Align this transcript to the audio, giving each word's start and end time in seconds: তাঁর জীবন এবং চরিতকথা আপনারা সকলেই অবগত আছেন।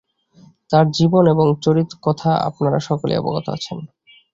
তাঁর 0.69 0.85
জীবন 0.91 1.23
এবং 1.27 1.47
চরিতকথা 1.61 2.31
আপনারা 2.47 2.79
সকলেই 2.79 3.19
অবগত 3.19 3.45
আছেন। 3.49 3.77